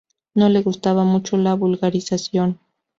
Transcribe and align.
No 0.33 0.49
le 0.49 0.63
gustaba 0.63 1.03
mucho 1.03 1.37
la 1.37 1.53
vulgarización. 1.53 2.57